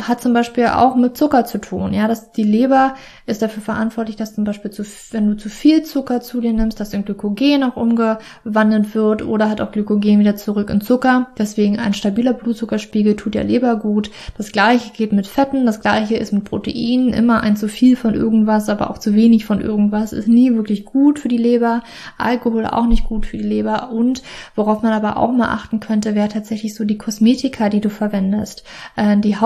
[0.00, 1.92] hat zum Beispiel auch mit Zucker zu tun.
[1.92, 2.94] Ja, dass die Leber
[3.26, 6.78] ist dafür verantwortlich, dass zum Beispiel zu, wenn du zu viel Zucker zu dir nimmst,
[6.80, 11.28] dass in Glykogen auch umgewandelt wird oder hat auch Glykogen wieder zurück in Zucker.
[11.36, 14.10] Deswegen ein stabiler Blutzuckerspiegel tut der Leber gut.
[14.36, 17.12] Das gleiche geht mit Fetten, das gleiche ist mit Proteinen.
[17.12, 20.84] Immer ein zu viel von irgendwas, aber auch zu wenig von irgendwas ist nie wirklich
[20.84, 21.82] gut für die Leber.
[22.16, 23.90] Alkohol auch nicht gut für die Leber.
[23.90, 24.22] Und
[24.54, 28.64] worauf man aber auch mal achten könnte, wäre tatsächlich so die Kosmetika, die du verwendest.
[28.96, 29.36] Äh, die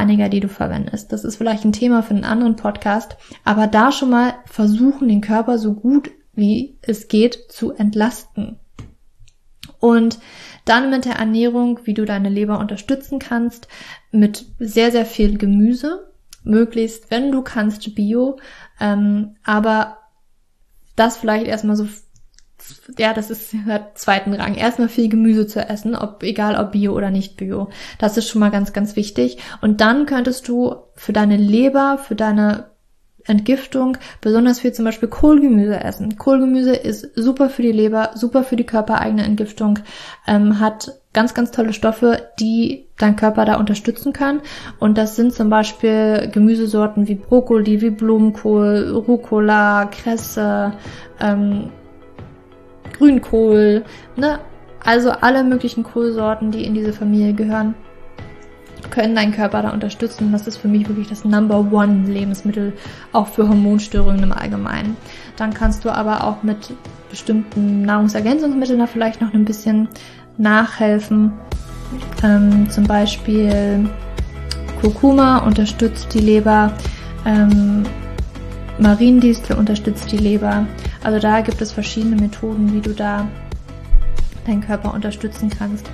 [0.00, 1.12] Haushaltsreiniger, die du verwendest.
[1.12, 3.16] Das ist vielleicht ein Thema für einen anderen Podcast.
[3.44, 8.58] Aber da schon mal versuchen, den Körper so gut wie es geht zu entlasten.
[9.78, 10.18] Und
[10.64, 13.68] dann mit der Ernährung, wie du deine Leber unterstützen kannst,
[14.10, 16.10] mit sehr, sehr viel Gemüse,
[16.42, 18.38] möglichst, wenn du kannst, Bio,
[18.80, 19.98] ähm, aber
[20.96, 21.86] das vielleicht erstmal so,
[22.98, 24.54] ja, das ist der zweiten Rang.
[24.54, 27.68] Erstmal viel Gemüse zu essen, ob, egal ob Bio oder nicht Bio.
[27.98, 29.38] Das ist schon mal ganz, ganz wichtig.
[29.60, 32.70] Und dann könntest du für deine Leber, für deine
[33.26, 36.16] Entgiftung besonders viel zum Beispiel Kohlgemüse essen.
[36.16, 39.78] Kohlgemüse ist super für die Leber, super für die körpereigene Entgiftung,
[40.26, 44.40] ähm, hat ganz, ganz tolle Stoffe, die dein Körper da unterstützen kann.
[44.78, 50.72] Und das sind zum Beispiel Gemüsesorten wie Brokkoli, wie Blumenkohl, Rucola, Kresse,
[51.20, 51.70] ähm,
[53.00, 53.82] Grünkohl,
[54.16, 54.38] ne?
[54.84, 57.74] Also alle möglichen Kohlsorten, die in diese Familie gehören
[58.90, 60.32] können deinen Körper da unterstützen.
[60.32, 62.72] Das ist für mich wirklich das Number One Lebensmittel,
[63.12, 64.96] auch für Hormonstörungen im Allgemeinen.
[65.36, 66.74] Dann kannst du aber auch mit
[67.08, 69.88] bestimmten Nahrungsergänzungsmitteln da vielleicht noch ein bisschen
[70.38, 71.32] nachhelfen.
[72.22, 73.88] Ähm, zum Beispiel
[74.80, 76.72] Kurkuma unterstützt die Leber,
[77.26, 77.84] ähm,
[78.80, 80.66] Mariendistel unterstützt die Leber.
[81.02, 83.28] Also da gibt es verschiedene Methoden, wie du da
[84.46, 85.86] deinen Körper unterstützen kannst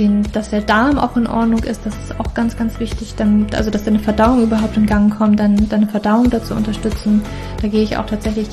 [0.00, 3.46] den, dass der Darm auch in Ordnung ist, das ist auch ganz, ganz wichtig, dann,
[3.54, 7.22] also dass deine Verdauung überhaupt in Gang kommt, dann deine Verdauung dazu unterstützen.
[7.60, 8.48] Da gehe ich auch tatsächlich,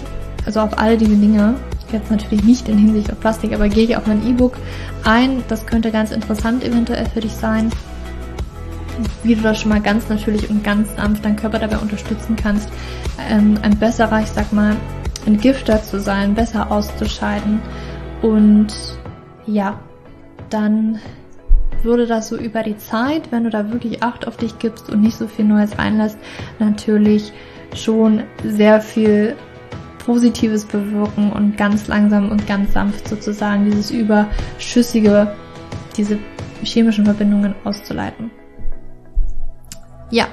[0.45, 1.55] also auf all diese Dinge,
[1.91, 4.57] jetzt natürlich nicht in Hinsicht auf Plastik, aber gehe ich auf mein E-Book
[5.05, 5.43] ein.
[5.47, 7.69] Das könnte ganz interessant eventuell für dich sein,
[9.23, 12.69] wie du das schon mal ganz natürlich und ganz sanft deinen Körper dabei unterstützen kannst,
[13.29, 14.75] ähm, ein besserer, ich sag mal,
[15.25, 17.59] Entgifter zu sein, besser auszuscheiden
[18.21, 18.67] und
[19.45, 19.79] ja,
[20.49, 20.99] dann
[21.83, 25.01] würde das so über die Zeit, wenn du da wirklich Acht auf dich gibst und
[25.01, 26.17] nicht so viel Neues reinlässt,
[26.59, 27.31] natürlich
[27.75, 29.35] schon sehr viel
[29.99, 35.35] Positives bewirken und ganz langsam und ganz sanft sozusagen dieses überschüssige,
[35.97, 36.17] diese
[36.63, 38.31] chemischen Verbindungen auszuleiten.
[40.09, 40.27] Ja.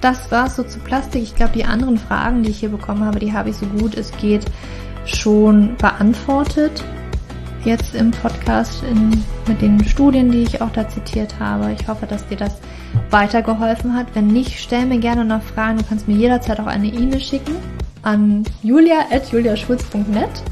[0.00, 1.22] Das war's so zu Plastik.
[1.22, 3.96] Ich glaube, die anderen Fragen, die ich hier bekommen habe, die habe ich so gut
[3.96, 4.44] es geht
[5.06, 6.84] schon beantwortet.
[7.64, 11.72] Jetzt im Podcast in, mit den Studien, die ich auch da zitiert habe.
[11.72, 12.58] Ich hoffe, dass dir das
[13.10, 14.06] weitergeholfen hat.
[14.14, 15.78] Wenn nicht, stell mir gerne noch Fragen.
[15.78, 17.56] Du kannst mir jederzeit auch eine E-Mail schicken
[18.02, 20.42] an julia.juliaschulz.net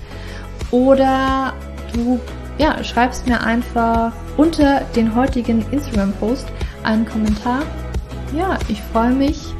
[0.72, 1.52] oder
[1.92, 2.18] du
[2.58, 6.46] ja, schreibst mir einfach unter den heutigen Instagram-Post
[6.86, 7.62] einen Kommentar.
[8.34, 9.54] Ja, ich freue mich,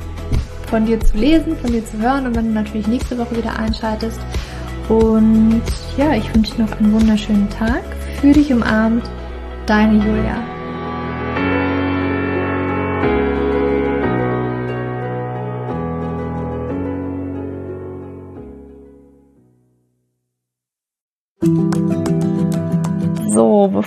[0.69, 3.59] von dir zu lesen, von dir zu hören und wenn du natürlich nächste Woche wieder
[3.59, 4.21] einschaltest.
[4.89, 5.63] Und
[5.97, 7.83] ja, ich wünsche dir noch einen wunderschönen Tag.
[8.21, 9.05] Für dich umarmt,
[9.67, 10.56] deine Julia.